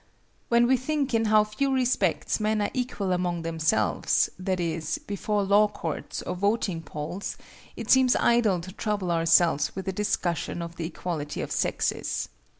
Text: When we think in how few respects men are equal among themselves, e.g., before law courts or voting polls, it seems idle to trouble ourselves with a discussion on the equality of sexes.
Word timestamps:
When 0.49 0.65
we 0.65 0.77
think 0.77 1.13
in 1.13 1.25
how 1.25 1.43
few 1.43 1.71
respects 1.71 2.39
men 2.39 2.59
are 2.59 2.71
equal 2.73 3.11
among 3.11 3.43
themselves, 3.43 4.31
e.g., 4.39 4.83
before 5.05 5.43
law 5.43 5.67
courts 5.67 6.23
or 6.23 6.33
voting 6.33 6.81
polls, 6.81 7.37
it 7.75 7.91
seems 7.91 8.15
idle 8.15 8.61
to 8.61 8.71
trouble 8.71 9.11
ourselves 9.11 9.75
with 9.75 9.87
a 9.87 9.93
discussion 9.93 10.63
on 10.63 10.71
the 10.75 10.87
equality 10.87 11.41
of 11.41 11.51
sexes. 11.51 12.29